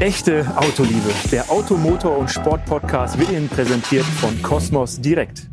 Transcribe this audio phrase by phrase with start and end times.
[0.00, 1.12] Echte Autoliebe.
[1.32, 5.50] Der Automotor- und Sportpodcast wird Ihnen präsentiert von Cosmos Direkt.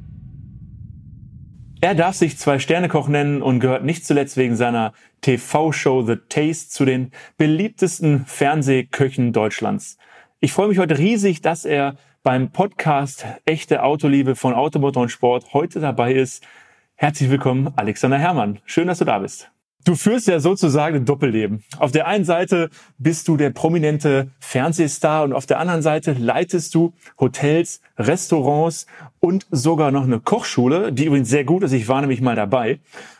[1.81, 6.69] Er darf sich zwei Sternekoch nennen und gehört nicht zuletzt wegen seiner TV-Show The Taste
[6.69, 9.97] zu den beliebtesten Fernsehköchen Deutschlands.
[10.41, 15.53] Ich freue mich heute riesig, dass er beim Podcast Echte Autoliebe von Automotor und Sport
[15.53, 16.45] heute dabei ist.
[16.93, 18.59] Herzlich willkommen, Alexander Herrmann.
[18.65, 19.49] Schön, dass du da bist.
[19.85, 21.63] Du führst ja sozusagen ein Doppelleben.
[21.77, 26.73] Auf der einen Seite bist du der prominente Fernsehstar und auf der anderen Seite leitest
[26.73, 28.87] du Hotels, Restaurants
[29.19, 31.71] und sogar noch eine Kochschule, die übrigens sehr gut ist.
[31.71, 32.79] Ich war nämlich mal dabei.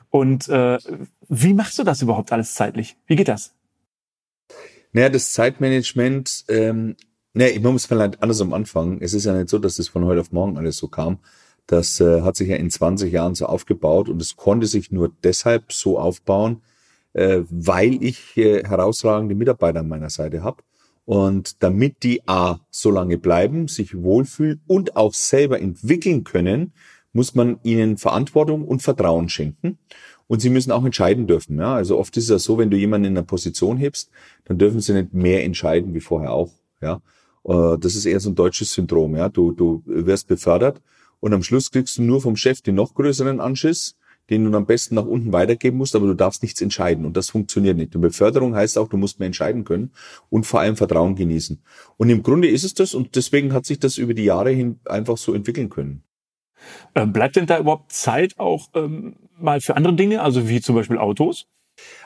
[0.10, 0.80] Und äh,
[1.30, 2.98] wie machst du das überhaupt alles zeitlich?
[3.06, 3.54] Wie geht das?
[4.92, 6.96] Naja, das Zeitmanagement, ähm,
[7.34, 9.02] naja, ich muss vielleicht anders am Anfang.
[9.02, 11.20] Es ist ja nicht so, dass das von heute auf morgen alles so kam.
[11.68, 15.12] Das äh, hat sich ja in 20 Jahren so aufgebaut und es konnte sich nur
[15.24, 16.62] deshalb so aufbauen,
[17.14, 20.64] äh, weil ich äh, herausragende Mitarbeiter an meiner Seite habe.
[21.06, 26.74] Und damit die A so lange bleiben, sich wohlfühlen und auch selber entwickeln können,
[27.14, 29.78] muss man ihnen Verantwortung und Vertrauen schenken.
[30.28, 31.60] Und sie müssen auch entscheiden dürfen.
[31.60, 31.76] Ja?
[31.76, 34.10] Also oft ist es ja so, wenn du jemanden in einer Position hebst,
[34.46, 36.52] dann dürfen sie nicht mehr entscheiden wie vorher auch.
[36.82, 37.02] Ja?
[37.44, 39.16] Äh, das ist eher so ein deutsches Syndrom.
[39.16, 39.30] Ja?
[39.30, 40.82] Du, du wirst befördert
[41.20, 43.96] und am Schluss kriegst du nur vom Chef den noch größeren Anschiss,
[44.30, 47.30] den du am besten nach unten weitergeben musst, aber du darfst nichts entscheiden und das
[47.30, 47.96] funktioniert nicht.
[47.96, 49.92] Und Beförderung heißt auch, du musst mehr entscheiden können
[50.30, 51.62] und vor allem Vertrauen genießen.
[51.98, 54.80] Und im Grunde ist es das und deswegen hat sich das über die Jahre hin
[54.86, 56.04] einfach so entwickeln können.
[56.96, 60.76] Ähm, bleibt denn da überhaupt Zeit auch ähm, mal für andere Dinge, also wie zum
[60.76, 61.48] Beispiel Autos?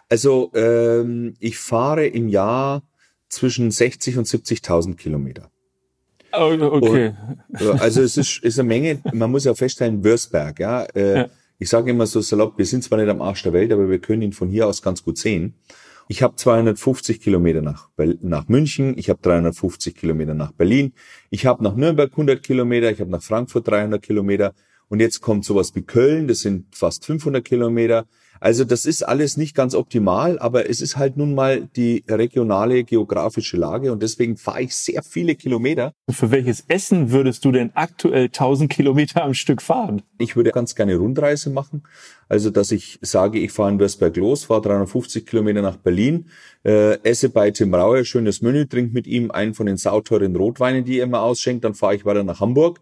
[0.09, 2.83] Also ähm, ich fahre im Jahr
[3.29, 5.51] zwischen 60 und 70.000 Kilometer.
[6.31, 7.13] Oh, okay.
[7.47, 10.83] Und, also es ist, ist eine Menge, man muss ja feststellen, Würzberg, ja.
[10.95, 11.29] Äh, ja.
[11.57, 13.99] Ich sage immer so salopp, wir sind zwar nicht am Arsch der Welt, aber wir
[13.99, 15.55] können ihn von hier aus ganz gut sehen.
[16.07, 17.89] Ich habe 250 Kilometer nach,
[18.21, 20.93] nach München, ich habe 350 Kilometer nach Berlin,
[21.29, 24.53] ich habe nach Nürnberg 100 Kilometer, ich habe nach Frankfurt 300 Kilometer
[24.87, 28.05] und jetzt kommt sowas wie Köln, das sind fast 500 Kilometer.
[28.39, 32.83] Also das ist alles nicht ganz optimal, aber es ist halt nun mal die regionale
[32.83, 35.93] geografische Lage und deswegen fahre ich sehr viele Kilometer.
[36.09, 40.01] Für welches Essen würdest du denn aktuell 1000 Kilometer am Stück fahren?
[40.17, 41.83] Ich würde ganz gerne Rundreise machen.
[42.27, 46.25] Also, dass ich sage, ich fahre in Würzberg los, fahre 350 Kilometer nach Berlin,
[46.63, 50.85] äh, esse bei Tim Rauer schönes Menü, trinke mit ihm einen von den sauteuren Rotweinen,
[50.85, 52.79] die er immer ausschenkt, dann fahre ich weiter nach Hamburg.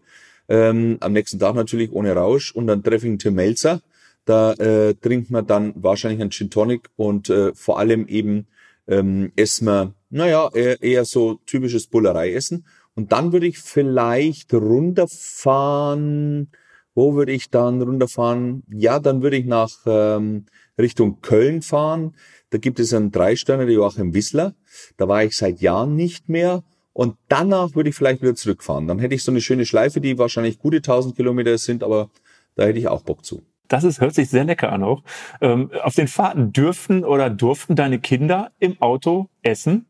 [0.50, 3.80] Ähm, am nächsten Tag natürlich ohne Rausch und dann treffe ich Tim Melzer
[4.28, 8.46] da äh, trinkt man dann wahrscheinlich einen Gin Tonic und äh, vor allem eben
[8.86, 12.66] ähm, essen wir, naja, eher, eher so typisches Bullerei-Essen.
[12.94, 16.50] Und dann würde ich vielleicht runterfahren.
[16.94, 18.64] Wo würde ich dann runterfahren?
[18.70, 20.46] Ja, dann würde ich nach ähm,
[20.78, 22.14] Richtung Köln fahren.
[22.50, 24.54] Da gibt es einen Dreisterner, der Joachim Wissler.
[24.96, 26.64] Da war ich seit Jahren nicht mehr.
[26.92, 28.88] Und danach würde ich vielleicht wieder zurückfahren.
[28.88, 32.10] Dann hätte ich so eine schöne Schleife, die wahrscheinlich gute 1000 Kilometer sind, aber
[32.56, 33.42] da hätte ich auch Bock zu.
[33.68, 35.02] Das ist, hört sich sehr lecker an auch.
[35.40, 39.86] Ähm, auf den Fahrten dürften oder durften deine Kinder im Auto essen?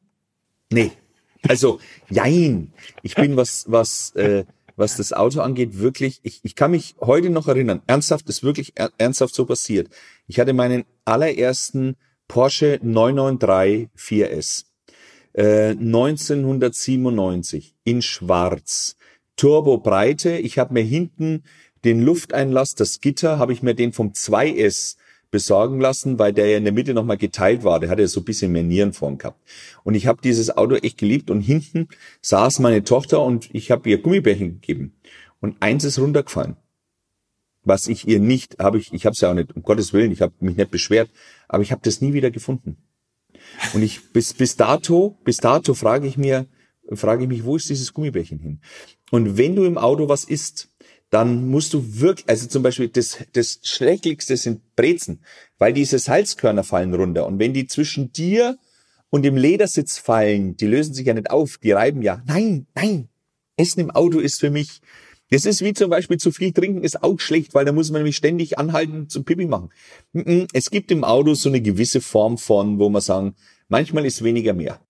[0.71, 0.93] Nee.
[1.49, 1.79] Also,
[2.11, 2.73] jein.
[3.03, 4.45] Ich bin, was, was, äh,
[4.77, 8.75] was das Auto angeht, wirklich, ich, ich kann mich heute noch erinnern, ernsthaft, ist wirklich
[8.99, 9.89] ernsthaft so passiert.
[10.27, 11.97] Ich hatte meinen allerersten
[12.27, 14.65] Porsche 993 4S.
[15.33, 18.97] Äh, 1997 in Schwarz.
[19.37, 20.37] Turbobreite.
[20.37, 21.45] Ich habe mir hinten
[21.85, 24.97] den Lufteinlass, das Gitter, habe ich mir den vom 2S
[25.31, 27.81] besorgen lassen, weil der ja in der Mitte nochmal geteilt war.
[27.81, 29.41] Der hatte so ein bisschen mehr Nierenform gehabt.
[29.85, 31.89] Und ich habe dieses Auto echt geliebt und hinten
[32.23, 34.95] saß meine Tochter und ich habe ihr Gummibärchen gegeben.
[35.41, 36.57] Und eins ist runtergefallen.
[37.63, 40.11] Was ich ihr nicht, habe ich, ich habe es ja auch nicht, um Gottes Willen,
[40.11, 41.11] ich habe mich nicht beschwert,
[41.49, 42.79] aber ich habe das nie wieder gefunden.
[43.75, 46.47] Und ich bis bis dato, bis dato frage ich mir,
[46.93, 48.61] frage ich mich, wo ist dieses Gummibärchen hin?
[49.11, 50.71] Und wenn du im Auto was isst,
[51.11, 55.21] dann musst du wirklich, also zum Beispiel das, das Schrecklichste sind Brezen,
[55.59, 57.27] weil diese Salzkörner fallen runter.
[57.27, 58.59] Und wenn die zwischen dir
[59.11, 62.23] und dem Ledersitz fallen, die lösen sich ja nicht auf, die reiben ja.
[62.27, 63.09] Nein, nein.
[63.57, 64.81] Essen im Auto ist für mich,
[65.31, 68.01] das ist wie zum Beispiel zu viel trinken ist auch schlecht, weil da muss man
[68.01, 69.71] nämlich ständig anhalten zum Pipi machen.
[70.53, 73.35] Es gibt im Auto so eine gewisse Form von, wo man sagen,
[73.69, 74.81] manchmal ist weniger mehr.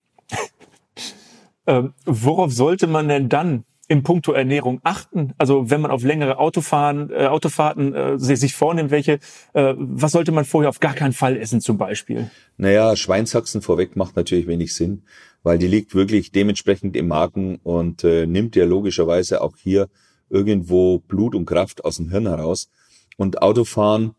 [1.67, 5.33] Ähm, worauf sollte man denn dann in puncto Ernährung achten?
[5.37, 9.13] Also wenn man auf längere Autofahren, äh, Autofahrten äh, sich vornimmt, welche,
[9.53, 12.29] äh, was sollte man vorher auf gar keinen Fall essen zum Beispiel?
[12.57, 15.03] Naja, Schweinshaxen vorweg macht natürlich wenig Sinn,
[15.43, 19.89] weil die liegt wirklich dementsprechend im Magen und äh, nimmt ja logischerweise auch hier
[20.29, 22.69] irgendwo Blut und Kraft aus dem Hirn heraus.
[23.17, 24.13] Und Autofahren,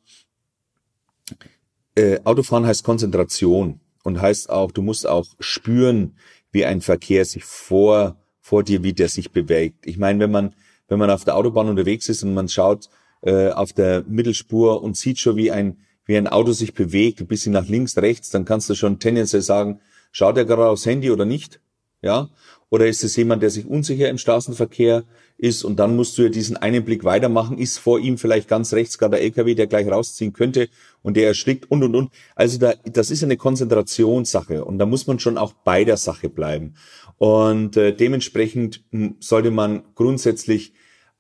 [1.95, 6.17] äh, Autofahren heißt Konzentration und heißt auch, du musst auch spüren,
[6.51, 8.20] wie ein Verkehr sich vor,
[8.51, 9.87] vor dir, wie der sich bewegt.
[9.87, 10.55] Ich meine, wenn man,
[10.89, 12.89] wenn man auf der Autobahn unterwegs ist und man schaut
[13.23, 17.29] äh, auf der Mittelspur und sieht schon, wie ein, wie ein Auto sich bewegt, ein
[17.29, 19.79] bisschen nach links, rechts, dann kannst du schon tendenziell sagen,
[20.11, 21.61] schaut er gerade aufs Handy oder nicht?
[22.03, 22.31] Ja?
[22.71, 25.05] Oder ist es jemand, der sich unsicher im Straßenverkehr
[25.37, 28.73] ist und dann musst du ja diesen einen Blick weitermachen, ist vor ihm vielleicht ganz
[28.73, 30.69] rechts gerade der LKW, der gleich rausziehen könnte
[31.03, 32.11] und der erschrickt und und und.
[32.37, 36.29] Also da, das ist eine Konzentrationssache und da muss man schon auch bei der Sache
[36.29, 36.75] bleiben.
[37.19, 40.73] Und äh, dementsprechend hm, sollte man grundsätzlich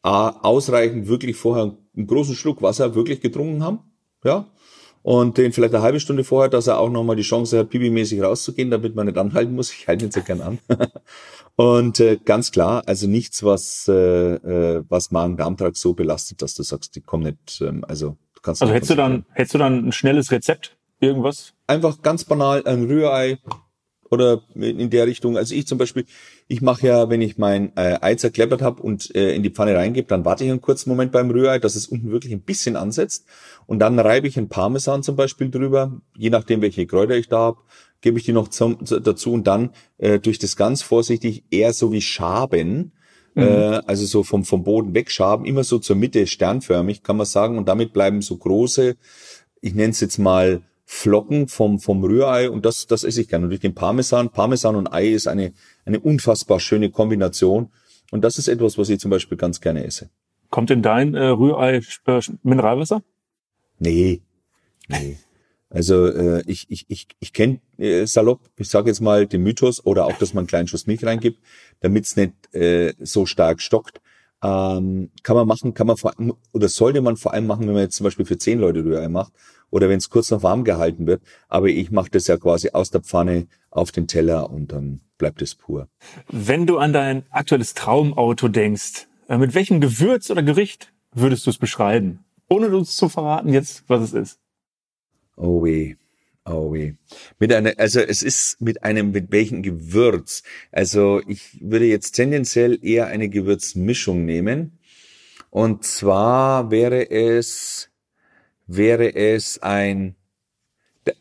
[0.04, 3.80] äh, ausreichend wirklich vorher einen großen Schluck Wasser wirklich getrunken haben.
[4.22, 4.46] Ja,
[5.02, 8.22] und den vielleicht eine halbe Stunde vorher, dass er auch nochmal die Chance hat, pipi-mäßig
[8.22, 9.72] rauszugehen, damit man nicht anhalten muss.
[9.72, 10.58] Ich halte ihn sehr gern an.
[11.56, 16.62] Und äh, ganz klar, also nichts, was, äh, äh, was Magen-Darm-Trakt so belastet, dass du
[16.62, 19.88] sagst, die kommen nicht, ähm, also du kannst Also hättest du dann, hättest du dann
[19.88, 20.76] ein schnelles Rezept?
[21.00, 21.54] Irgendwas?
[21.66, 23.38] Einfach ganz banal ein Rührei
[24.10, 25.36] oder in der Richtung.
[25.36, 26.04] Also ich zum Beispiel,
[26.48, 29.76] ich mache ja, wenn ich mein äh, Ei zerkleppert habe und äh, in die Pfanne
[29.76, 32.76] reingebe, dann warte ich einen kurzen Moment beim Rührei, dass es unten wirklich ein bisschen
[32.76, 33.26] ansetzt.
[33.66, 37.38] Und dann reibe ich ein Parmesan zum Beispiel drüber, je nachdem, welche Kräuter ich da
[37.38, 37.58] habe
[38.00, 41.92] gebe ich die noch zum, dazu und dann äh, durch das ganz vorsichtig eher so
[41.92, 42.92] wie Schaben,
[43.34, 43.42] mhm.
[43.42, 47.58] äh, also so vom, vom Boden wegschaben, immer so zur Mitte sternförmig, kann man sagen.
[47.58, 48.96] Und damit bleiben so große,
[49.60, 50.62] ich nenne es jetzt mal
[50.92, 53.44] Flocken vom, vom Rührei und das, das esse ich gerne.
[53.44, 55.52] Und durch den Parmesan, Parmesan und Ei ist eine,
[55.84, 57.70] eine unfassbar schöne Kombination.
[58.10, 60.10] Und das ist etwas, was ich zum Beispiel ganz gerne esse.
[60.50, 63.04] Kommt in dein äh, Rührei äh, Mineralwasser?
[63.78, 64.20] Nee.
[64.88, 65.16] Nee.
[65.70, 69.86] Also äh, ich, ich, ich, ich kenne äh, salopp, ich sage jetzt mal den Mythos
[69.86, 71.38] oder auch, dass man einen kleinen Schuss Milch reingibt,
[71.78, 74.00] damit es nicht äh, so stark stockt.
[74.42, 77.74] Ähm, kann man machen, kann man vor allem, oder sollte man vor allem machen, wenn
[77.74, 79.32] man jetzt zum Beispiel für zehn Leute Rührei macht
[79.70, 81.22] oder wenn es kurz noch warm gehalten wird.
[81.48, 85.42] Aber ich mache das ja quasi aus der Pfanne auf den Teller und dann bleibt
[85.42, 85.88] es pur.
[86.28, 91.50] Wenn du an dein aktuelles Traumauto denkst, äh, mit welchem Gewürz oder Gericht würdest du
[91.50, 92.24] es beschreiben?
[92.48, 94.40] Ohne uns zu verraten jetzt, was es ist.
[95.36, 95.94] Oh weh.
[96.44, 96.94] Oh weh.
[97.38, 100.42] Mit einer, also es ist mit einem, mit welchem Gewürz?
[100.72, 104.78] Also ich würde jetzt tendenziell eher eine Gewürzmischung nehmen.
[105.50, 107.89] Und zwar wäre es,
[108.76, 110.14] wäre es ein,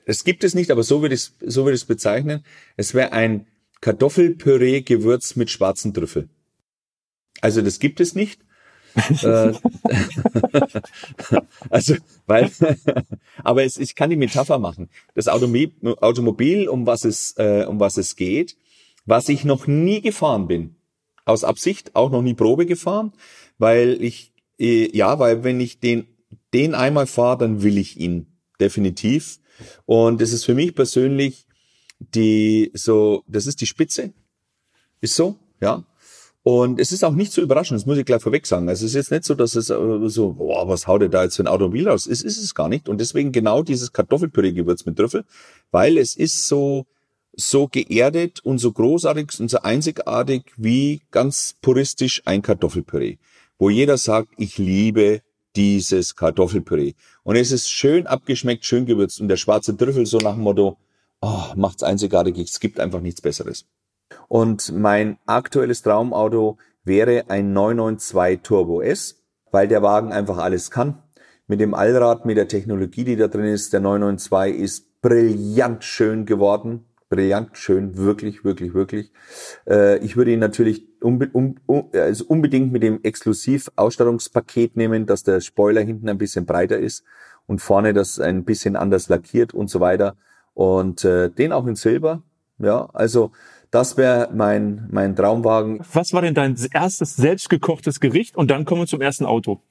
[0.06, 2.44] es gibt es nicht, aber so würde ich es, so würde ich es bezeichnen.
[2.78, 3.48] Es wäre ein
[3.82, 6.30] Kartoffelpüree-Gewürz mit schwarzen Trüffel.
[7.42, 8.42] Also das gibt es nicht.
[9.24, 9.54] Äh,
[11.70, 11.96] also,
[12.28, 12.52] weil,
[13.44, 14.90] aber es, ich kann die Metapher machen.
[15.16, 18.58] Das Automobil, um was es, äh, um was es geht,
[19.06, 20.76] was ich noch nie gefahren bin,
[21.26, 23.14] aus Absicht auch noch nie Probe gefahren,
[23.58, 26.08] weil ich, äh, ja, weil wenn ich den,
[26.54, 28.28] den einmal fahre, dann will ich ihn
[28.60, 29.40] definitiv.
[29.86, 31.46] Und das ist für mich persönlich
[32.00, 34.14] die, so, das ist die Spitze,
[35.02, 35.86] ist so, ja.
[36.42, 38.70] Und es ist auch nicht zu überraschen, das muss ich gleich vorweg sagen.
[38.70, 39.76] Also es ist jetzt nicht so, dass es äh,
[40.06, 42.08] so, boah, was haut ihr da jetzt für ein Automobil raus?
[42.08, 42.88] Es ist es gar nicht.
[42.88, 45.26] Und deswegen genau dieses Kartoffelpüree-Gewürz mit Trüffel,
[45.70, 46.86] weil es ist so,
[47.34, 53.18] so geerdet und so großartig und so einzigartig wie ganz puristisch ein Kartoffelpüree.
[53.58, 55.22] Wo jeder sagt, ich liebe
[55.60, 56.94] dieses Kartoffelpüree.
[57.24, 59.20] Und es ist schön abgeschmeckt, schön gewürzt.
[59.20, 60.78] Und der schwarze Trüffel so nach dem Motto,
[61.20, 63.66] oh, macht's einzigartig, es gibt einfach nichts Besseres.
[64.30, 71.04] Und mein aktuelles Traumauto wäre ein 992 Turbo S, weil der Wagen einfach alles kann.
[71.46, 76.26] Mit dem Allrad, mit der Technologie, die da drin ist, der 992 ist brillant schön
[76.26, 76.86] geworden.
[77.10, 79.12] Brillant schön, wirklich, wirklich, wirklich.
[79.68, 81.56] Äh, ich würde ihn natürlich unbe um,
[81.94, 87.04] also unbedingt mit dem Exklusiv-Ausstattungspaket nehmen, dass der Spoiler hinten ein bisschen breiter ist
[87.48, 90.16] und vorne das ein bisschen anders lackiert und so weiter.
[90.54, 92.24] Und äh, den auch in Silber.
[92.60, 93.32] Ja, also
[93.72, 95.80] das wäre mein, mein Traumwagen.
[95.94, 98.36] Was war denn dein erstes selbstgekochtes Gericht?
[98.36, 99.62] Und dann kommen wir zum ersten Auto.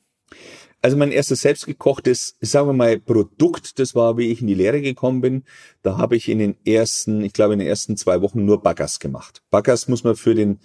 [0.80, 4.80] Also mein erstes selbstgekochtes, sagen wir mal, Produkt, das war, wie ich in die Lehre
[4.80, 5.42] gekommen bin.
[5.82, 9.00] Da habe ich in den ersten, ich glaube in den ersten zwei Wochen nur Baggers
[9.00, 9.42] gemacht.
[9.50, 10.60] Baggers muss man für den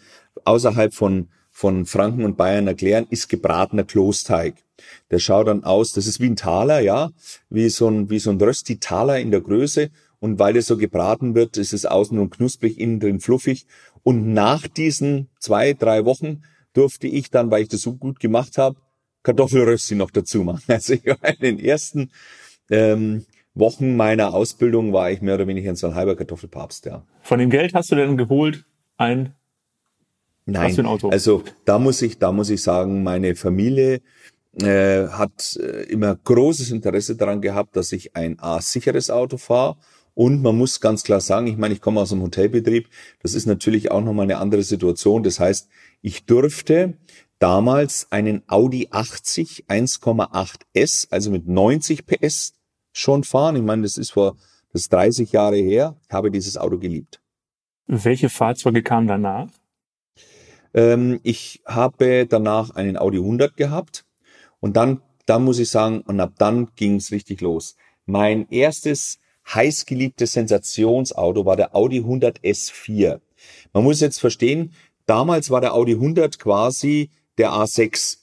[0.45, 4.55] außerhalb von von Franken und Bayern erklären, ist gebratener Klosteig.
[5.11, 7.11] Der schaut dann aus, das ist wie ein Taler, ja,
[7.49, 11.35] wie so ein, wie so ein Rösti-Taler in der Größe und weil es so gebraten
[11.35, 13.67] wird, ist es außen und knusprig, innen drin fluffig.
[14.01, 16.41] Und nach diesen zwei, drei Wochen
[16.73, 18.77] durfte ich dann, weil ich das so gut gemacht habe,
[19.21, 20.63] Kartoffelrösti noch dazu machen.
[20.67, 22.09] Also ich war in den ersten
[22.71, 27.05] ähm, Wochen meiner Ausbildung war ich mehr oder weniger so ein halber Kartoffelpapst, ja.
[27.21, 28.65] Von dem Geld hast du denn geholt
[28.97, 29.35] ein
[30.45, 34.01] Nein, also da muss ich, da muss ich sagen, meine Familie
[34.61, 39.77] äh, hat äh, immer großes Interesse daran gehabt, dass ich ein A sicheres Auto fahre
[40.13, 42.89] Und man muss ganz klar sagen, ich meine, ich komme aus dem Hotelbetrieb,
[43.21, 45.23] das ist natürlich auch nochmal eine andere Situation.
[45.23, 45.69] Das heißt,
[46.01, 46.93] ich durfte
[47.39, 52.53] damals einen Audi 80 1,8 S, also mit 90 PS
[52.91, 53.55] schon fahren.
[53.55, 54.35] Ich meine, das ist vor
[54.73, 55.95] das ist 30 Jahre her.
[56.07, 57.21] Ich habe dieses Auto geliebt.
[57.85, 59.47] Welche Fahrzeuge kamen danach?
[60.73, 64.05] Ähm, ich habe danach einen Audi 100 gehabt
[64.59, 67.75] und dann, dann muss ich sagen, und ab dann ging es richtig los.
[68.05, 69.19] Mein erstes
[69.53, 73.19] heißgeliebtes Sensationsauto war der Audi 100 S4.
[73.73, 74.73] Man muss jetzt verstehen,
[75.05, 78.19] damals war der Audi 100 quasi der A6.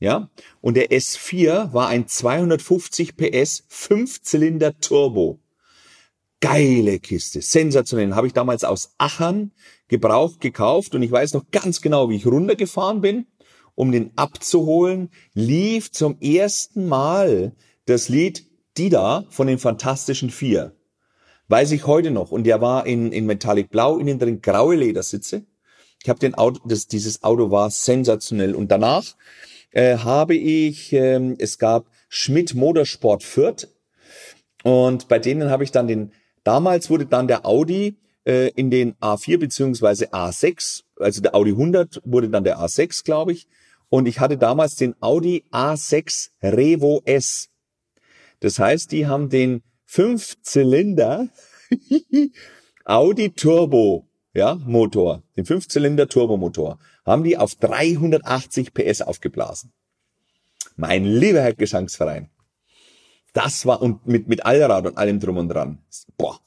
[0.00, 5.40] Ja, und der S4 war ein 250 PS Fünfzylinder Turbo.
[6.40, 8.14] Geile Kiste, sensationell.
[8.14, 9.50] Habe ich damals aus Achern
[9.88, 13.26] gebraucht gekauft und ich weiß noch ganz genau, wie ich runtergefahren bin,
[13.74, 17.52] um den abzuholen, lief zum ersten Mal
[17.86, 20.72] das Lied Dida von den Fantastischen Vier.
[21.48, 22.30] Weiß ich heute noch.
[22.30, 25.44] Und der war in, in Metallic Blau, innen drin graue Ledersitze.
[26.02, 28.54] Ich habe den Auto, das, dieses Auto war sensationell.
[28.54, 29.16] Und danach
[29.70, 33.68] äh, habe ich, ähm, es gab Schmidt Motorsport Fürth.
[34.62, 36.12] Und bei denen habe ich dann den,
[36.44, 37.96] damals wurde dann der Audi
[38.28, 43.32] äh, in den A4 beziehungsweise A6, also der Audi 100 wurde dann der A6, glaube
[43.32, 43.48] ich.
[43.88, 47.48] Und ich hatte damals den Audi A6 Revo S.
[48.40, 51.28] Das heißt, die haben den Fünfzylinder
[52.84, 59.72] Audi Turbo, ja, Motor, den Fünfzylinder Turbomotor, haben die auf 380 PS aufgeblasen.
[60.76, 62.28] Mein lieber Herr Gesangsverein.
[63.32, 65.78] Das war und mit, mit Allrad und allem drum und dran.
[66.16, 66.40] Boah,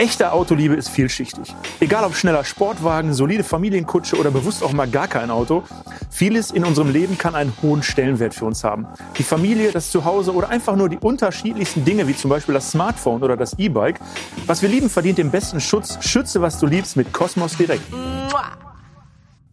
[0.00, 1.54] Echte Autoliebe ist vielschichtig.
[1.78, 5.62] Egal ob schneller Sportwagen, solide Familienkutsche oder bewusst auch mal gar kein Auto,
[6.08, 8.86] vieles in unserem Leben kann einen hohen Stellenwert für uns haben.
[9.18, 13.22] Die Familie, das Zuhause oder einfach nur die unterschiedlichsten Dinge, wie zum Beispiel das Smartphone
[13.22, 14.00] oder das E-Bike.
[14.46, 15.98] Was wir lieben, verdient den besten Schutz.
[16.02, 17.84] Schütze, was du liebst mit Cosmos Direkt.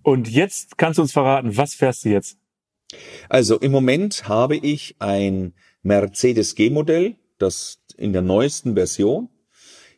[0.01, 2.37] Und jetzt kannst du uns verraten, was fährst du jetzt?
[3.27, 9.27] Also im Moment habe ich ein Mercedes G-Modell, das in der neuesten Version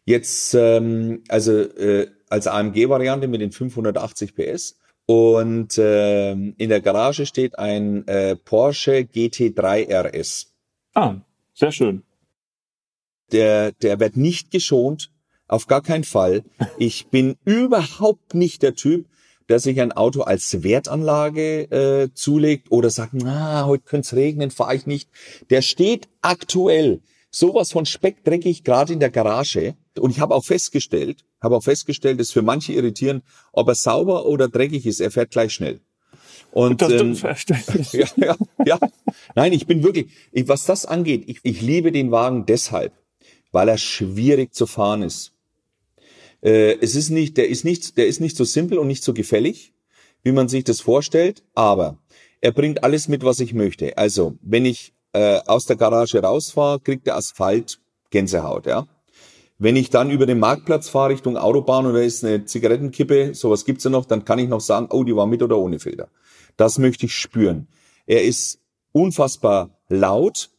[0.09, 4.79] Jetzt ähm, also äh, als AMG-Variante mit den 580 PS.
[5.05, 10.51] Und äh, in der Garage steht ein äh, Porsche GT3 RS.
[10.95, 11.17] Ah,
[11.53, 12.01] sehr schön.
[13.31, 15.11] Der, der wird nicht geschont,
[15.47, 16.43] auf gar keinen Fall.
[16.79, 19.05] Ich bin überhaupt nicht der Typ,
[19.47, 24.49] der sich ein Auto als Wertanlage äh, zulegt oder sagt, na, heute könnte es regnen,
[24.49, 25.07] fahre ich nicht.
[25.51, 29.75] Der steht aktuell sowas von speckdreckig gerade in der Garage.
[29.97, 34.25] Und ich habe auch festgestellt, habe auch festgestellt, dass für manche irritieren, ob er sauber
[34.25, 35.81] oder dreckig ist, er fährt gleich schnell.
[36.51, 37.13] Und das ähm,
[37.91, 38.79] ja, ja, ja.
[39.35, 42.93] Nein, ich bin wirklich, ich, was das angeht, ich, ich liebe den Wagen deshalb,
[43.51, 45.33] weil er schwierig zu fahren ist.
[46.41, 49.13] Äh, es ist nicht, der ist nicht, der ist nicht so simpel und nicht so
[49.13, 49.73] gefällig,
[50.23, 51.97] wie man sich das vorstellt, aber
[52.41, 53.97] er bringt alles mit, was ich möchte.
[53.97, 57.79] Also, wenn ich äh, aus der Garage rausfahre, kriegt der Asphalt
[58.09, 58.87] Gänsehaut, ja.
[59.59, 63.65] Wenn ich dann über den Marktplatz fahre Richtung Autobahn und da ist eine Zigarettenkippe, sowas
[63.65, 66.09] gibt's ja noch, dann kann ich noch sagen, oh, die war mit oder ohne Filter.
[66.57, 67.67] Das möchte ich spüren.
[68.07, 68.59] Er ist
[68.93, 70.49] unfassbar laut,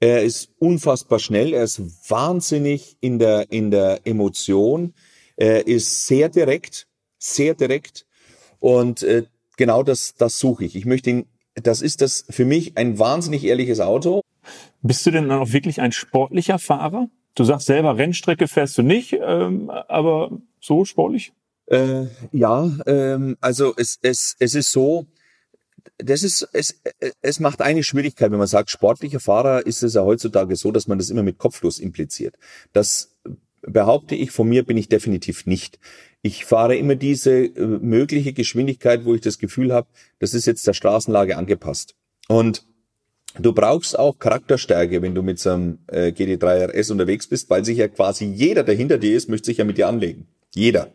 [0.00, 4.94] er ist unfassbar schnell, er ist wahnsinnig in der, in der Emotion,
[5.36, 6.88] er ist sehr direkt,
[7.18, 8.06] sehr direkt
[8.58, 9.24] und äh,
[9.56, 10.76] genau das, das suche ich.
[10.76, 14.22] Ich möchte ihn das ist das für mich ein wahnsinnig ehrliches Auto.
[14.82, 17.08] Bist du denn dann auch wirklich ein sportlicher Fahrer?
[17.34, 21.32] Du sagst selber, Rennstrecke fährst du nicht, ähm, aber so sportlich?
[21.66, 25.06] Äh, ja, ähm, also es, es, es ist so,
[25.98, 26.80] das ist, es,
[27.22, 30.86] es macht eine Schwierigkeit, wenn man sagt, sportlicher Fahrer ist es ja heutzutage so, dass
[30.86, 32.36] man das immer mit Kopflos impliziert.
[32.72, 33.16] Das
[33.62, 35.78] behaupte ich, von mir bin ich definitiv nicht.
[36.22, 39.88] Ich fahre immer diese äh, mögliche Geschwindigkeit, wo ich das Gefühl habe,
[40.18, 41.94] das ist jetzt der Straßenlage angepasst.
[42.28, 42.64] Und
[43.38, 47.64] du brauchst auch Charakterstärke, wenn du mit so einem äh, GT3 RS unterwegs bist, weil
[47.64, 50.26] sich ja quasi jeder, der hinter dir ist, möchte sich ja mit dir anlegen.
[50.54, 50.88] Jeder.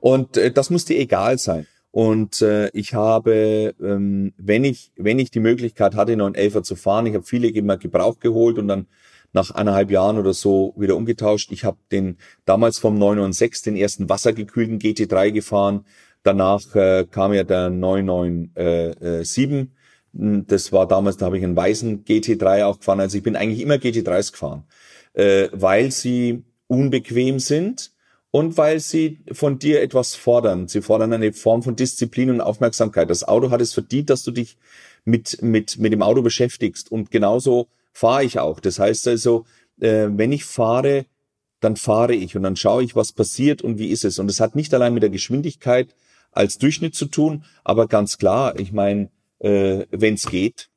[0.00, 1.66] Und äh, das muss dir egal sein.
[1.92, 7.06] Und äh, ich habe, ähm, wenn ich wenn ich die Möglichkeit hatte, 911er zu fahren,
[7.06, 8.86] ich habe viele immer Gebrauch geholt und dann
[9.32, 11.50] nach eineinhalb Jahren oder so wieder umgetauscht.
[11.52, 15.84] Ich habe den damals vom 996 den ersten wassergekühlten GT3 gefahren.
[16.22, 19.68] Danach äh, kam ja der 997.
[20.12, 23.00] Das war damals, da habe ich einen weißen GT3 auch gefahren.
[23.00, 24.64] Also ich bin eigentlich immer GT3s gefahren,
[25.12, 27.92] äh, weil sie unbequem sind
[28.30, 30.68] und weil sie von dir etwas fordern.
[30.68, 33.10] Sie fordern eine Form von Disziplin und Aufmerksamkeit.
[33.10, 34.56] Das Auto hat es verdient, dass du dich
[35.04, 36.90] mit, mit, mit dem Auto beschäftigst.
[36.90, 38.60] Und genauso fahre ich auch.
[38.60, 39.44] Das heißt also,
[39.80, 41.06] äh, wenn ich fahre,
[41.60, 44.18] dann fahre ich und dann schaue ich, was passiert und wie ist es.
[44.18, 45.94] Und es hat nicht allein mit der Geschwindigkeit
[46.32, 50.70] als Durchschnitt zu tun, aber ganz klar, ich meine, äh, wenn es geht,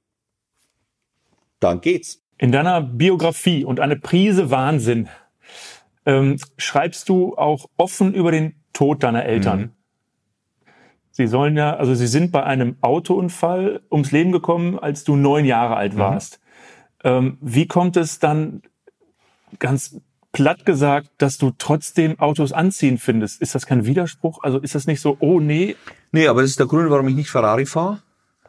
[1.60, 2.22] dann geht's.
[2.38, 5.08] In deiner Biografie und eine Prise Wahnsinn
[6.06, 9.60] ähm, schreibst du auch offen über den Tod deiner Eltern.
[9.60, 9.72] Mhm.
[11.12, 15.46] Sie sollen ja, also sie sind bei einem Autounfall ums Leben gekommen, als du neun
[15.46, 16.00] Jahre alt mhm.
[16.00, 16.40] warst.
[17.04, 17.10] Mhm.
[17.10, 18.64] Ähm, wie kommt es dann
[19.60, 20.02] ganz
[20.32, 23.42] platt gesagt, dass du trotzdem Autos anziehen findest?
[23.42, 24.40] Ist das kein Widerspruch?
[24.42, 25.76] Also ist das nicht so, oh nee?
[26.12, 28.02] Nee, aber das ist der Grund, warum ich nicht Ferrari fahre.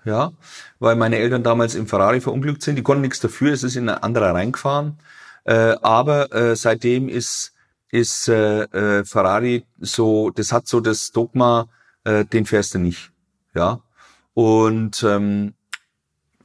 [0.04, 0.32] Ja,
[0.78, 2.76] weil meine Eltern damals im Ferrari verunglückt sind.
[2.76, 4.98] Die konnten nichts dafür, es ist in ein anderer reingefahren.
[5.44, 7.54] Äh, aber äh, seitdem ist,
[7.90, 11.68] ist äh, äh, Ferrari so, das hat so das Dogma,
[12.04, 13.12] äh, den fährst du nicht.
[13.54, 13.80] Ja.
[14.34, 15.54] Und ähm,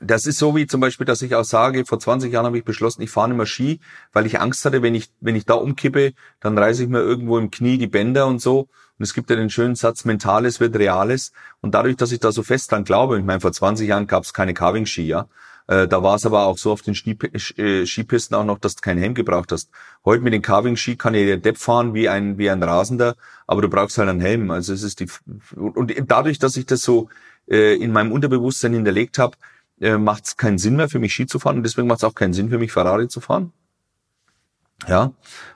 [0.01, 2.63] das ist so wie zum Beispiel, dass ich auch sage, vor 20 Jahren habe ich
[2.63, 3.80] beschlossen, ich fahre nicht mehr Ski,
[4.13, 7.38] weil ich Angst hatte, wenn ich, wenn ich da umkippe, dann reiße ich mir irgendwo
[7.38, 8.70] im Knie die Bänder und so.
[9.00, 11.32] Und es gibt ja den schönen Satz, Mentales wird Reales.
[11.62, 14.24] Und dadurch, dass ich da so fest dran glaube, ich meine, vor 20 Jahren gab
[14.24, 15.27] es keine Carving-Ski, ja.
[15.68, 18.82] Äh, da war es aber auch so auf den äh, Skipisten auch noch, dass du
[18.82, 19.70] keinen Helm gebraucht hast.
[20.03, 23.15] Heute mit den Carving-Ski kann ja der Depp fahren wie ein, wie ein Rasender,
[23.48, 24.51] aber du brauchst halt einen Helm.
[24.51, 25.08] Also es ist die,
[25.56, 27.08] und dadurch, dass ich das so
[27.48, 29.38] äh, in meinem Unterbewusstsein hinterlegt habe,
[29.79, 32.03] äh, macht es keinen Sinn mehr für mich Ski zu fahren und deswegen macht es
[32.03, 33.53] auch keinen Sinn für mich Ferrari zu fahren.
[34.88, 35.13] Ja,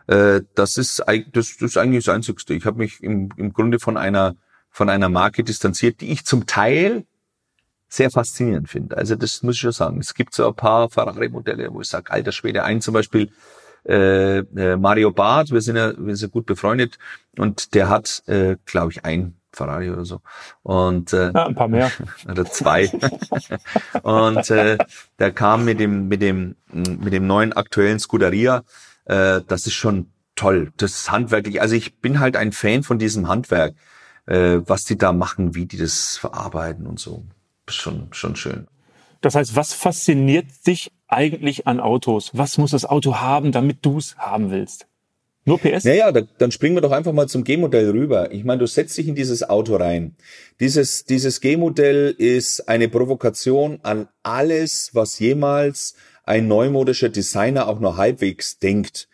[0.07, 2.53] äh, das ist das, das ist eigentlich das Einzigste.
[2.53, 4.35] Ich habe mich im, im Grunde von einer
[4.69, 7.05] von einer Marke distanziert, die ich zum Teil
[7.87, 8.97] sehr faszinierend finde.
[8.97, 9.99] Also das muss ich schon sagen.
[9.99, 13.31] Es gibt so ein paar Ferrari-Modelle, wo ich sage, alter Schwede, ein zum Beispiel
[13.85, 16.97] äh, äh, Mario Barth, wir sind ja, wir sind gut befreundet
[17.37, 20.21] und der hat, äh, glaube ich, ein Ferrari oder so.
[20.63, 21.91] Und äh, ja, ein paar mehr.
[22.29, 22.89] oder zwei.
[24.03, 24.77] und äh,
[25.19, 28.63] der kam mit dem mit dem mit dem neuen aktuellen Scuderia.
[29.05, 30.71] Äh, das ist schon toll.
[30.77, 31.61] Das ist handwerklich.
[31.61, 33.75] Also ich bin halt ein Fan von diesem Handwerk,
[34.25, 37.23] äh, was die da machen, wie die das verarbeiten und so.
[37.67, 38.67] Schon schon schön.
[39.21, 42.31] Das heißt, was fasziniert dich eigentlich an Autos?
[42.33, 44.87] Was muss das Auto haben, damit du es haben willst?
[45.45, 45.83] Nur PS?
[45.83, 48.31] Naja, da, dann springen wir doch einfach mal zum G-Modell rüber.
[48.31, 50.15] Ich meine, du setzt dich in dieses Auto rein.
[50.59, 57.97] Dieses, dieses G-Modell ist eine Provokation an alles, was jemals ein neumodischer Designer auch nur
[57.97, 59.07] halbwegs denkt.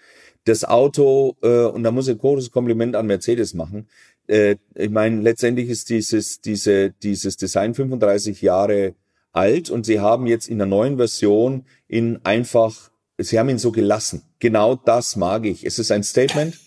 [0.45, 3.88] Das Auto, äh, und da muss ich ein großes Kompliment an Mercedes machen.
[4.28, 8.95] Äh, ich meine, letztendlich ist dieses, diese, dieses Design 35 Jahre
[9.32, 12.89] alt und sie haben jetzt in der neuen Version in einfach
[13.22, 14.24] Sie haben ihn so gelassen.
[14.39, 15.65] Genau das mag ich.
[15.65, 16.58] Es ist ein Statement.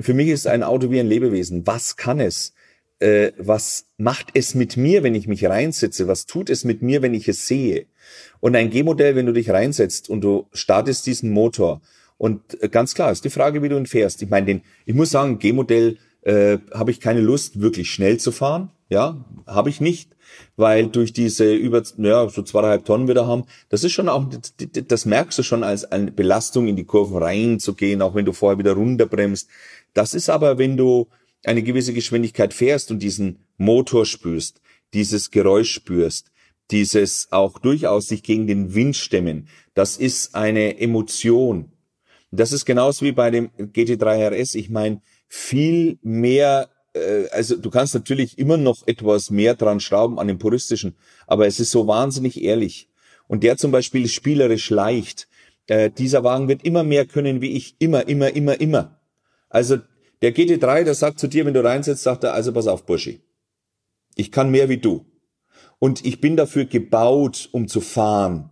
[0.00, 1.66] Für mich ist ein Auto wie ein Lebewesen.
[1.66, 2.52] Was kann es?
[2.98, 6.08] Äh, was macht es mit mir, wenn ich mich reinsetze?
[6.08, 7.86] Was tut es mit mir, wenn ich es sehe?
[8.40, 11.80] Und ein G-Modell, wenn du dich reinsetzt und du startest diesen Motor
[12.18, 14.22] und äh, ganz klar ist die Frage, wie du ihn fährst.
[14.22, 18.32] Ich meine, den, ich muss sagen, G-Modell äh, habe ich keine Lust, wirklich schnell zu
[18.32, 18.70] fahren.
[18.88, 20.16] Ja, habe ich nicht
[20.56, 24.26] weil durch diese über ja, so zweieinhalb Tonnen wir da haben, das ist schon auch,
[24.58, 28.58] das merkst du schon als eine Belastung in die Kurven reinzugehen, auch wenn du vorher
[28.58, 29.48] wieder runterbremst.
[29.94, 31.08] Das ist aber, wenn du
[31.44, 34.60] eine gewisse Geschwindigkeit fährst und diesen Motor spürst,
[34.92, 36.29] dieses Geräusch spürst,
[36.70, 41.72] dieses auch durchaus sich gegen den Wind stemmen, das ist eine Emotion.
[42.30, 44.54] Das ist genauso wie bei dem GT3 RS.
[44.54, 50.18] Ich meine, viel mehr äh, also du kannst natürlich immer noch etwas mehr dran schrauben
[50.18, 52.88] an dem puristischen, aber es ist so wahnsinnig ehrlich.
[53.26, 55.28] Und der zum Beispiel spielerisch leicht.
[55.66, 59.00] Äh, dieser Wagen wird immer mehr können wie ich, immer, immer, immer, immer.
[59.48, 59.78] Also
[60.22, 63.20] der GT3, der sagt zu dir, wenn du reinsetzt, sagt er, also pass auf, Burschi.
[64.16, 65.06] Ich kann mehr wie du.
[65.80, 68.50] Und ich bin dafür gebaut, um zu fahren.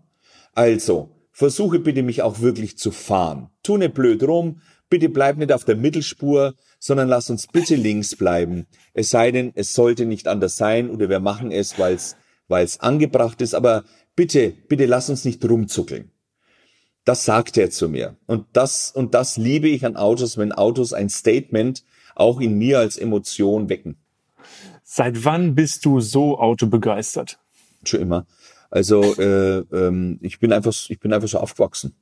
[0.55, 3.51] Also, versuche bitte mich auch wirklich zu fahren.
[3.63, 8.17] Tu nicht blöd rum, bitte bleib nicht auf der Mittelspur, sondern lass uns bitte links
[8.17, 8.67] bleiben.
[8.95, 11.95] Es sei denn, es sollte nicht anders sein oder wir machen es, weil
[12.65, 13.85] es angebracht ist, aber
[14.17, 16.11] bitte, bitte lass uns nicht rumzuckeln.
[17.05, 18.17] Das sagt er zu mir.
[18.27, 22.79] Und das, und das liebe ich an Autos, wenn Autos ein Statement auch in mir
[22.81, 23.99] als Emotion wecken.
[24.91, 27.39] Seit wann bist du so autobegeistert?
[27.85, 28.27] Schon immer.
[28.71, 31.95] Also äh, ähm, ich bin einfach, ich bin einfach so aufgewachsen.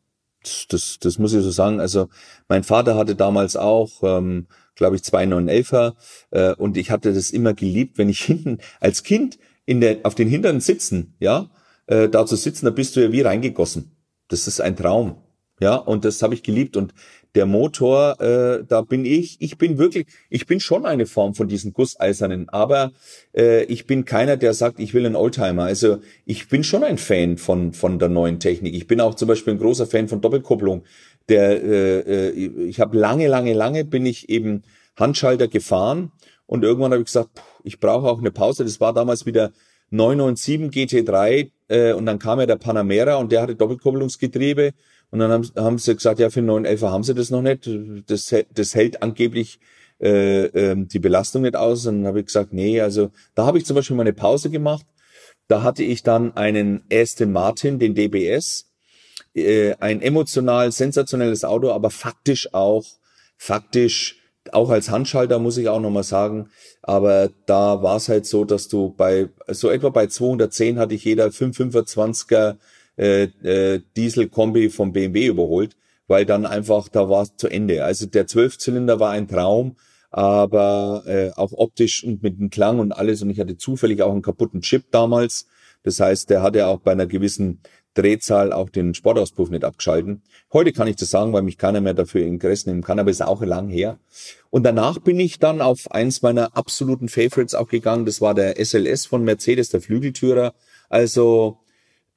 [0.42, 1.80] Das, das, das muss ich so sagen.
[1.80, 2.08] Also
[2.48, 4.46] mein Vater hatte damals auch ähm,
[4.76, 5.94] glaube ich, zwei 911er.
[6.30, 10.14] Äh, und ich hatte das immer geliebt, wenn ich hinten als Kind in der, auf
[10.14, 11.50] den Hintern sitzen, ja,
[11.88, 13.96] äh, da zu sitzen, da bist du ja wie reingegossen.
[14.28, 15.16] Das ist ein Traum.
[15.58, 16.76] Ja, und das habe ich geliebt.
[16.76, 16.92] Und
[17.34, 21.48] der Motor, äh, da bin ich, ich bin wirklich, ich bin schon eine Form von
[21.48, 22.92] diesen Gusseisernen, aber
[23.36, 25.64] äh, ich bin keiner, der sagt, ich will einen Oldtimer.
[25.64, 28.74] Also ich bin schon ein Fan von, von der neuen Technik.
[28.74, 30.84] Ich bin auch zum Beispiel ein großer Fan von Doppelkupplung.
[31.28, 32.30] Der, äh, äh
[32.68, 34.62] ich habe lange, lange, lange bin ich eben
[34.96, 36.12] Handschalter gefahren
[36.46, 37.30] und irgendwann habe ich gesagt,
[37.64, 38.64] ich brauche auch eine Pause.
[38.64, 39.52] Das war damals wieder
[39.90, 44.72] 997 GT3 äh, und dann kam ja der Panamera und der hatte Doppelkupplungsgetriebe
[45.10, 47.70] und dann haben, haben sie gesagt, ja, für 911 haben sie das noch nicht.
[48.06, 49.60] Das, das hält angeblich
[50.00, 51.86] äh, äh, die Belastung nicht aus.
[51.86, 54.50] Und dann habe ich gesagt, nee, also da habe ich zum Beispiel mal eine Pause
[54.50, 54.84] gemacht.
[55.48, 58.72] Da hatte ich dann einen Aston Martin, den DBS,
[59.34, 62.84] äh, ein emotional sensationelles Auto, aber faktisch auch,
[63.36, 64.20] faktisch
[64.52, 66.50] auch als Handschalter muss ich auch nochmal sagen,
[66.82, 71.04] aber da war es halt so, dass du bei, so etwa bei 210 hatte ich
[71.04, 72.56] jeder 525er
[72.96, 77.84] äh, äh, Diesel-Kombi vom BMW überholt, weil dann einfach, da war es zu Ende.
[77.84, 79.76] Also der Zwölfzylinder war ein Traum,
[80.10, 83.22] aber äh, auch optisch und mit dem Klang und alles.
[83.22, 85.46] Und ich hatte zufällig auch einen kaputten Chip damals.
[85.82, 87.60] Das heißt, der hatte auch bei einer gewissen
[87.96, 90.22] Drehzahl auch den Sportauspuff nicht abgeschalten.
[90.52, 93.10] Heute kann ich das sagen, weil mich keiner mehr dafür in Gress nehmen kann, aber
[93.10, 93.98] ist auch lang her.
[94.50, 98.06] Und danach bin ich dann auf eins meiner absoluten Favorites auch gegangen.
[98.06, 100.54] Das war der SLS von Mercedes, der Flügeltürer.
[100.88, 101.58] Also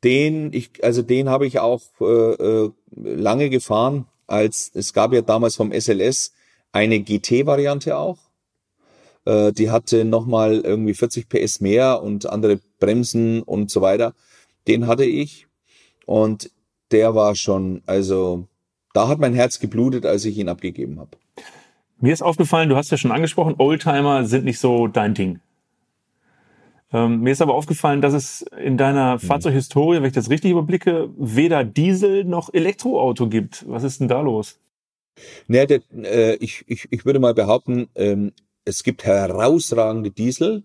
[0.03, 5.21] den, ich, also den habe ich auch äh, äh, lange gefahren, als es gab ja
[5.21, 6.33] damals vom SLS
[6.71, 8.17] eine GT-Variante auch.
[9.25, 14.13] Äh, die hatte nochmal irgendwie 40 PS mehr und andere Bremsen und so weiter.
[14.67, 15.47] Den hatte ich
[16.05, 16.51] und
[16.91, 18.47] der war schon, also
[18.93, 21.11] da hat mein Herz geblutet, als ich ihn abgegeben habe.
[21.99, 25.41] Mir ist aufgefallen, du hast ja schon angesprochen, Oldtimer sind nicht so dein Ding.
[26.91, 29.19] Ähm, mir ist aber aufgefallen, dass es in deiner hm.
[29.19, 33.67] Fahrzeughistorie, wenn ich das richtig überblicke, weder Diesel noch Elektroauto gibt.
[33.67, 34.59] Was ist denn da los?
[35.47, 38.31] Naja, der, äh, ich, ich, ich würde mal behaupten, ähm,
[38.65, 40.63] es gibt herausragende Diesel,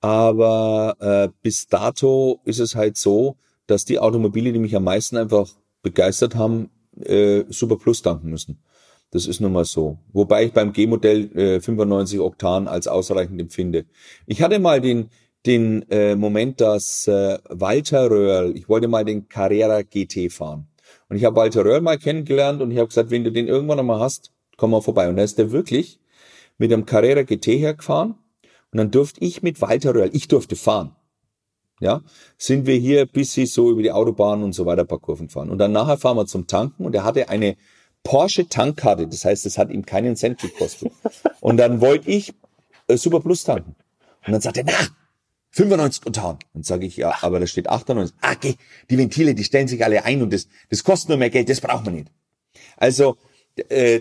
[0.00, 5.16] aber äh, bis dato ist es halt so, dass die Automobile, die mich am meisten
[5.16, 5.48] einfach
[5.82, 8.62] begeistert haben, äh, Super Plus danken müssen.
[9.10, 9.98] Das ist nun mal so.
[10.12, 13.84] Wobei ich beim G-Modell äh, 95 Oktan als ausreichend empfinde.
[14.26, 15.10] Ich hatte mal den,
[15.46, 20.68] den äh, Moment, dass äh, Walter Röhrl, ich wollte mal den Carrera GT fahren.
[21.08, 23.78] Und ich habe Walter Röhrl mal kennengelernt und ich habe gesagt, wenn du den irgendwann
[23.78, 25.08] einmal hast, komm mal vorbei.
[25.08, 25.98] Und da ist der wirklich
[26.58, 28.14] mit einem Carrera GT hergefahren.
[28.70, 30.94] Und dann durfte ich mit Walter Röhrl, ich durfte fahren.
[31.80, 32.02] Ja,
[32.38, 35.28] sind wir hier bis sie so über die Autobahn und so weiter ein paar Kurven
[35.28, 35.50] fahren.
[35.50, 37.56] Und dann nachher fahren wir zum Tanken und er hatte eine
[38.04, 39.08] Porsche Tankkarte.
[39.08, 40.92] Das heißt, es hat ihm keinen Cent gekostet.
[41.40, 42.34] Und dann wollte ich
[42.86, 43.74] äh, Super Plus tanken.
[44.24, 44.72] Und dann sagt er, na,
[45.52, 46.38] 95 Oktan.
[46.54, 48.16] Und sage ich, ja, aber da steht 98.
[48.20, 48.56] Ah, okay,
[48.90, 51.60] die Ventile, die stellen sich alle ein und das, das kostet nur mehr Geld, das
[51.60, 52.08] braucht man nicht.
[52.76, 53.16] Also,
[53.68, 54.00] äh,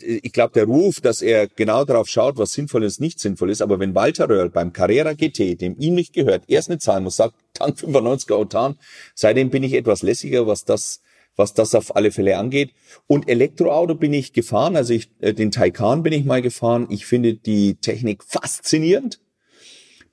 [0.00, 3.60] ich glaube, der Ruf, dass er genau darauf schaut, was sinnvoll ist, nicht sinnvoll ist,
[3.60, 7.16] aber wenn Walter Röhrl beim Carrera GT, dem ihm nicht gehört, erst eine Zahl muss,
[7.16, 8.78] sagt, Tank 95er Oktan,
[9.14, 11.00] seitdem bin ich etwas lässiger, was das
[11.36, 12.70] was das auf alle Fälle angeht.
[13.08, 16.86] Und Elektroauto bin ich gefahren, also ich, äh, den Taycan bin ich mal gefahren.
[16.90, 19.18] Ich finde die Technik faszinierend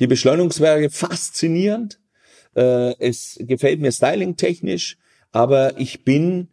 [0.02, 2.00] die Beschleunigungswerke faszinierend.
[2.56, 4.98] Äh, es gefällt mir stylingtechnisch,
[5.32, 6.50] aber ich bin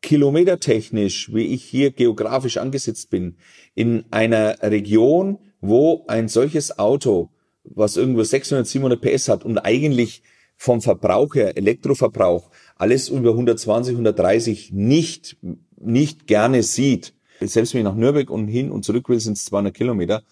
[0.00, 3.36] kilometertechnisch, wie ich hier geografisch angesetzt bin,
[3.74, 7.30] in einer Region, wo ein solches Auto,
[7.64, 10.22] was irgendwo 600, 700 PS hat und eigentlich
[10.56, 15.36] vom Verbrauch her, Elektroverbrauch, alles über 120, 130 nicht,
[15.76, 17.14] nicht gerne sieht.
[17.40, 20.22] Selbst wenn ich nach Nürnberg und hin und zurück will, sind es 200 Kilometer.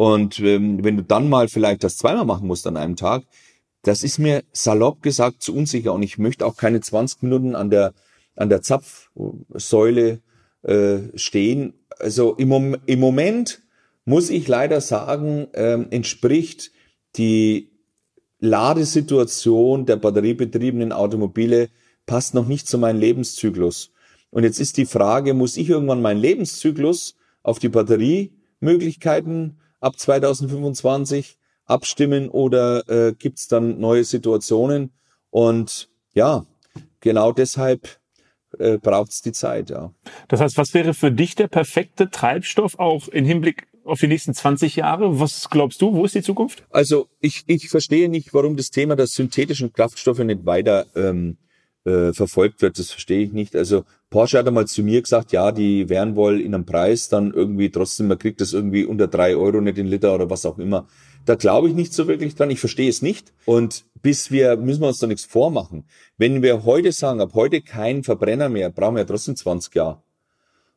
[0.00, 3.22] Und ähm, wenn du dann mal vielleicht das zweimal machen musst an einem Tag,
[3.82, 7.68] das ist mir salopp gesagt zu unsicher und ich möchte auch keine 20 Minuten an
[7.68, 7.92] der
[8.34, 10.20] an der Zapfsäule
[10.62, 11.74] äh, stehen.
[11.98, 13.60] Also im, Mom im Moment
[14.06, 16.72] muss ich leider sagen, ähm, entspricht
[17.16, 17.68] die
[18.38, 21.68] Ladesituation der batteriebetriebenen Automobile
[22.06, 23.92] passt noch nicht zu meinem Lebenszyklus.
[24.30, 31.38] Und jetzt ist die Frage, muss ich irgendwann meinen Lebenszyklus auf die Batteriemöglichkeiten ab 2025
[31.64, 34.92] abstimmen oder äh, gibt dann neue Situationen?
[35.30, 36.46] Und ja,
[37.00, 38.00] genau deshalb
[38.58, 39.92] äh, braucht die Zeit, ja.
[40.28, 44.34] Das heißt, was wäre für dich der perfekte Treibstoff auch im Hinblick auf die nächsten
[44.34, 45.20] 20 Jahre?
[45.20, 46.64] Was glaubst du, wo ist die Zukunft?
[46.70, 51.38] Also ich, ich verstehe nicht, warum das Thema der synthetischen Kraftstoffe nicht weiter ähm,
[51.84, 52.78] äh, verfolgt wird.
[52.78, 53.56] Das verstehe ich nicht.
[53.56, 57.32] Also Porsche hat einmal zu mir gesagt, ja, die wären wohl in einem Preis dann
[57.32, 60.58] irgendwie trotzdem, man kriegt das irgendwie unter drei Euro nicht den Liter oder was auch
[60.58, 60.88] immer.
[61.26, 62.50] Da glaube ich nicht so wirklich dran.
[62.50, 63.32] Ich verstehe es nicht.
[63.44, 65.84] Und bis wir, müssen wir uns da nichts vormachen.
[66.18, 70.02] Wenn wir heute sagen, ab heute kein Verbrenner mehr, brauchen wir ja trotzdem 20 Jahre,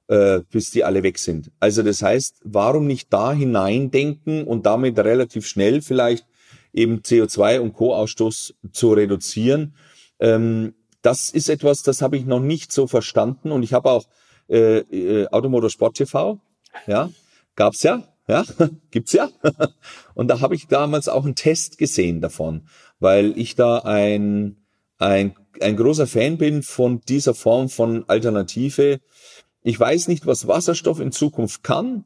[0.10, 1.50] äh, bis die alle weg sind.
[1.60, 6.28] Also das heißt, warum nicht da hineindenken und damit relativ schnell vielleicht
[6.72, 9.74] eben CO2 und Co-Ausstoß zu reduzieren?
[10.19, 13.51] Ähm, das ist etwas, das habe ich noch nicht so verstanden.
[13.51, 14.05] Und ich habe auch
[14.49, 16.39] äh, äh, Automotorsport TV,
[16.87, 17.11] ja,
[17.55, 18.43] gab's ja, ja,
[18.91, 19.29] gibt's ja.
[20.15, 22.67] Und da habe ich damals auch einen Test gesehen davon,
[22.99, 24.57] weil ich da ein,
[24.97, 28.99] ein, ein großer Fan bin von dieser Form von Alternative.
[29.61, 32.05] Ich weiß nicht, was Wasserstoff in Zukunft kann,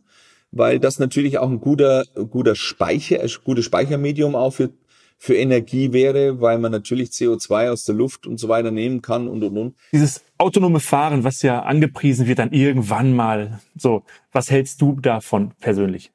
[0.52, 4.72] weil das natürlich auch ein guter, guter Speicher, ein gutes Speichermedium auch für
[5.18, 9.28] für Energie wäre, weil man natürlich CO2 aus der Luft und so weiter nehmen kann
[9.28, 9.76] und und und.
[9.92, 13.60] Dieses autonome Fahren, was ja angepriesen wird, dann irgendwann mal.
[13.76, 16.12] So, was hältst du davon persönlich?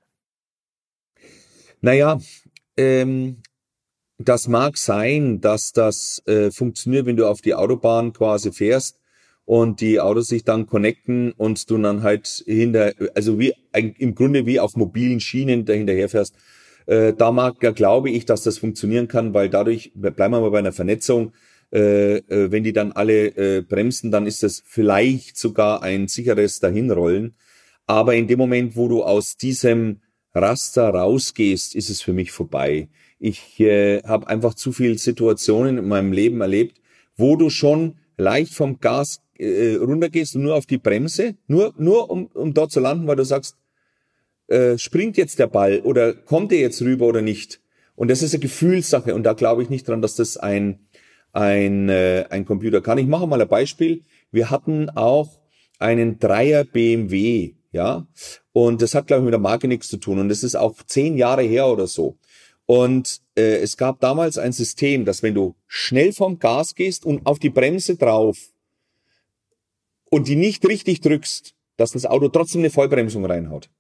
[1.81, 2.21] Naja,
[2.77, 3.43] ähm,
[4.19, 9.01] das mag sein, dass das äh, funktioniert, wenn du auf die Autobahn quasi fährst
[9.45, 14.47] und die Autos sich dann connecten und du dann halt hinter, also wie im Grunde
[14.47, 16.37] wie auf mobilen Schienen dahinterher fährst
[16.87, 20.51] äh, da mag, ja, glaube ich, dass das funktionieren kann, weil dadurch, bleiben wir mal
[20.51, 21.33] bei einer Vernetzung,
[21.73, 26.61] äh, äh, wenn die dann alle äh, bremsen, dann ist das vielleicht sogar ein sicheres
[26.61, 27.35] Dahinrollen.
[27.87, 30.01] Aber in dem Moment, wo du aus diesem
[30.35, 32.89] Raster rausgehst, ist es für mich vorbei.
[33.19, 36.81] Ich äh, habe einfach zu viele Situationen in meinem Leben erlebt,
[37.17, 42.11] wo du schon leicht vom Gas äh, runtergehst und nur auf die Bremse, nur, nur
[42.11, 43.57] um, um dort zu landen, weil du sagst,
[44.49, 47.61] äh, springt jetzt der Ball oder kommt er jetzt rüber oder nicht?
[47.95, 50.81] Und das ist eine Gefühlssache und da glaube ich nicht dran, dass das ein,
[51.33, 52.99] ein, äh, ein Computer kann.
[52.99, 54.05] Ich mache mal ein Beispiel.
[54.31, 55.41] Wir hatten auch
[55.79, 58.07] einen Dreier BMW, ja,
[58.53, 60.83] und das hat, glaube ich, mit der Marke nichts zu tun und das ist auch
[60.85, 62.19] zehn Jahre her oder so.
[62.67, 67.27] Und äh, es gab damals ein System, dass wenn du schnell vom Gas gehst und
[67.27, 68.39] auf die Bremse drauf
[70.11, 73.71] und die nicht richtig drückst, dass das Auto trotzdem eine Vollbremsung reinhaut.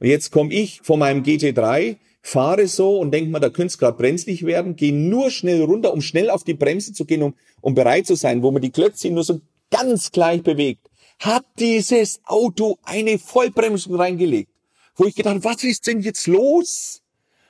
[0.00, 3.78] Und jetzt komme ich von meinem GT3, fahre so und denke mir, da könnte es
[3.78, 7.34] gerade brenzlig werden, gehe nur schnell runter, um schnell auf die Bremse zu gehen, um,
[7.60, 10.88] um bereit zu sein, wo man die Klötzchen nur so ganz gleich bewegt.
[11.18, 14.50] Hat dieses Auto eine Vollbremsung reingelegt,
[14.94, 17.02] wo ich gedacht, was ist denn jetzt los?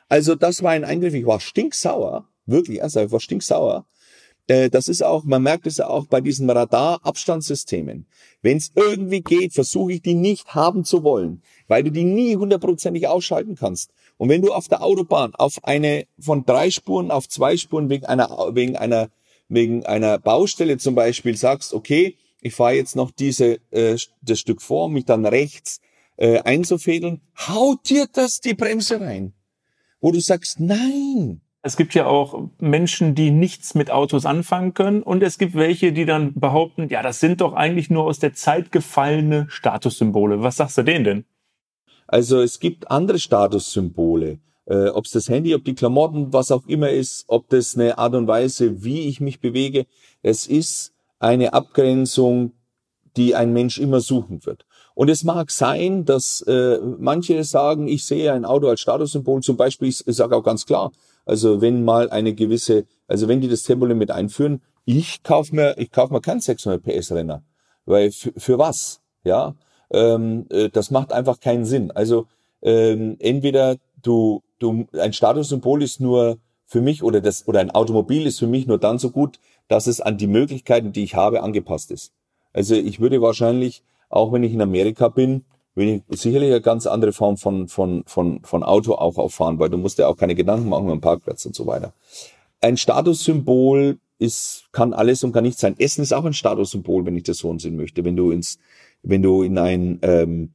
[0.08, 3.84] Also das war ein Eingriff, ich war stinksauer, wirklich, also ich war stinksauer.
[4.48, 8.06] Äh, das ist auch, man merkt es auch bei diesen Radar-Abstandssystemen.
[8.42, 12.34] Wenn es irgendwie geht, versuche ich die nicht haben zu wollen, weil du die nie
[12.36, 13.90] hundertprozentig ausschalten kannst.
[14.16, 18.06] Und wenn du auf der Autobahn auf eine von drei Spuren auf zwei Spuren wegen
[18.06, 19.10] einer wegen einer
[19.48, 24.62] wegen einer Baustelle zum Beispiel sagst, okay, ich fahre jetzt noch diese äh, das Stück
[24.62, 25.80] vor, mich dann rechts
[26.16, 29.34] äh, einzufädeln, haut dir das die Bremse rein,
[30.00, 35.02] wo du sagst, nein, es gibt ja auch Menschen, die nichts mit Autos anfangen können
[35.02, 38.32] und es gibt welche, die dann behaupten, ja, das sind doch eigentlich nur aus der
[38.32, 40.42] Zeit gefallene Statussymbole.
[40.42, 41.24] Was sagst du denen denn?
[42.06, 44.38] Also es gibt andere Statussymbole.
[44.66, 47.96] Äh, ob es das Handy, ob die Klamotten, was auch immer ist, ob das eine
[47.96, 49.86] Art und Weise, wie ich mich bewege.
[50.22, 52.52] Es ist eine Abgrenzung,
[53.16, 54.66] die ein Mensch immer suchen wird.
[54.94, 59.42] Und es mag sein, dass äh, manche sagen, ich sehe ein Auto als Statussymbol.
[59.42, 60.92] Zum Beispiel, ich, ich sage auch ganz klar,
[61.28, 65.90] also wenn mal eine gewisse, also wenn die das Tempolimit einführen, ich kauf mir, ich
[65.90, 67.42] kauf mir keinen 600 PS Renner,
[67.84, 69.00] weil für was?
[69.24, 69.54] Ja,
[69.90, 71.90] ähm, äh, das macht einfach keinen Sinn.
[71.90, 72.26] Also
[72.62, 78.26] ähm, entweder du, du, ein Statussymbol ist nur für mich oder das oder ein Automobil
[78.26, 79.38] ist für mich nur dann so gut,
[79.68, 82.12] dass es an die Möglichkeiten, die ich habe, angepasst ist.
[82.54, 85.44] Also ich würde wahrscheinlich, auch wenn ich in Amerika bin,
[85.78, 89.70] will ich sicherlich eine ganz andere Form von, von, von, von Auto auch auffahren, weil
[89.70, 91.94] du musst ja auch keine Gedanken machen beim Parkplatz und so weiter.
[92.60, 95.76] Ein Statussymbol ist, kann alles und kann nichts sein.
[95.78, 98.04] Essen ist auch ein Statussymbol, wenn ich das so sehen möchte.
[98.04, 98.58] Wenn du ins,
[99.02, 100.52] wenn du in ein ähm,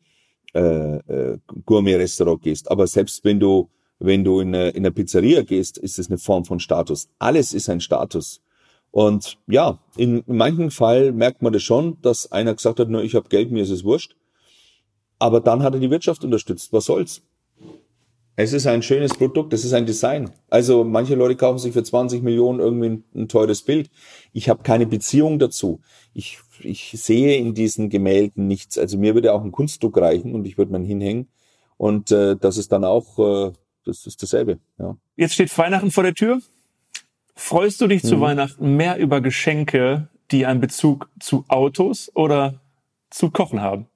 [0.53, 2.69] äh, äh, Gourmet-Restaurant gehst.
[2.69, 6.17] Aber selbst wenn du, wenn du in eine, in eine Pizzeria gehst, ist es eine
[6.17, 7.09] Form von Status.
[7.17, 8.41] Alles ist ein Status.
[8.91, 13.03] Und ja, in, in manchen Fall merkt man das schon, dass einer gesagt hat, nur
[13.03, 14.15] ich habe Geld, mir ist es wurscht.
[15.23, 16.73] Aber dann hat er die Wirtschaft unterstützt.
[16.73, 17.21] Was soll's?
[18.35, 20.29] Es ist ein schönes Produkt, es ist ein Design.
[20.49, 23.89] Also manche Leute kaufen sich für 20 Millionen irgendwie ein, ein teures Bild.
[24.33, 25.79] Ich habe keine Beziehung dazu.
[26.13, 28.77] Ich, ich sehe in diesen Gemälden nichts.
[28.77, 31.29] Also mir würde auch ein Kunstdruck reichen und ich würde man hinhängen.
[31.77, 33.53] Und äh, das ist dann auch, äh,
[33.85, 34.59] das ist dasselbe.
[34.77, 34.97] Ja.
[35.15, 36.41] Jetzt steht Weihnachten vor der Tür.
[37.33, 38.09] Freust du dich hm.
[38.09, 38.21] zu mhm.
[38.21, 42.59] Weihnachten mehr über Geschenke, die einen Bezug zu Autos oder
[43.09, 43.87] zu Kochen haben?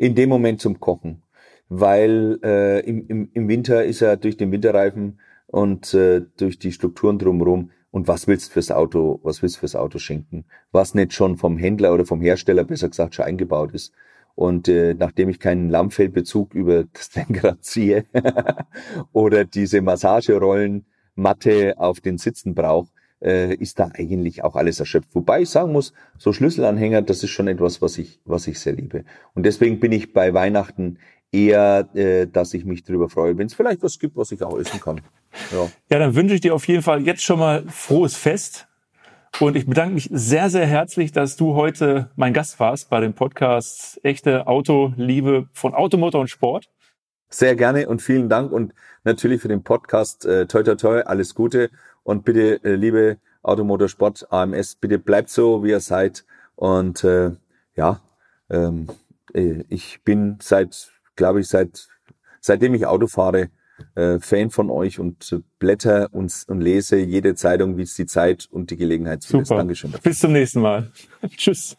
[0.00, 1.22] In dem Moment zum Kochen.
[1.68, 6.72] weil äh, im, im, im Winter ist er durch den Winterreifen und äh, durch die
[6.72, 7.70] Strukturen drumherum.
[7.92, 10.46] Und was willst du fürs Auto, was willst du fürs Auto schenken?
[10.72, 13.92] Was nicht schon vom Händler oder vom Hersteller, besser gesagt, schon eingebaut ist.
[14.34, 18.06] Und äh, nachdem ich keinen Lammfellbezug über das Lenkrad ziehe
[19.12, 22.90] oder diese Massagerollenmatte auf den Sitzen brauche,
[23.22, 25.10] äh, ist da eigentlich auch alles erschöpft.
[25.14, 28.74] Wobei ich sagen muss, so Schlüsselanhänger, das ist schon etwas, was ich, was ich sehr
[28.74, 29.04] liebe.
[29.34, 30.98] Und deswegen bin ich bei Weihnachten
[31.32, 34.58] eher, äh, dass ich mich darüber freue, wenn es vielleicht was gibt, was ich auch
[34.58, 35.00] essen kann.
[35.52, 35.68] Ja.
[35.90, 38.66] ja, dann wünsche ich dir auf jeden Fall jetzt schon mal frohes Fest.
[39.38, 43.14] Und ich bedanke mich sehr, sehr herzlich, dass du heute mein Gast warst bei dem
[43.14, 46.68] Podcast Echte Autoliebe von Automotor und Sport.
[47.28, 51.36] Sehr gerne und vielen Dank und natürlich für den Podcast äh, toi toi toi, alles
[51.36, 51.70] Gute
[52.02, 56.24] und bitte, äh, liebe Automotorsport AMS, bitte bleibt so, wie ihr seid
[56.56, 57.32] und äh,
[57.74, 58.00] ja,
[58.50, 58.88] ähm,
[59.32, 61.86] äh, ich bin seit glaube ich, seit
[62.40, 63.50] seitdem ich Auto fahre,
[63.94, 68.48] äh, Fan von euch und blätter und, und lese jede Zeitung, wie es die Zeit
[68.50, 69.50] und die Gelegenheit zulässt.
[69.50, 69.92] Dankeschön.
[69.92, 70.10] Dafür.
[70.10, 70.90] Bis zum nächsten Mal.
[71.36, 71.76] Tschüss.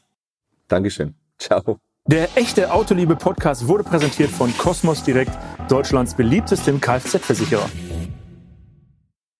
[0.68, 1.16] Dankeschön.
[1.40, 1.80] Ciao.
[2.06, 5.38] Der echte Autoliebe Podcast wurde präsentiert von Cosmos Direkt,
[5.70, 7.70] Deutschlands beliebtestem Kfz-Versicherer.